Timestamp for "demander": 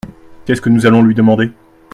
1.13-1.51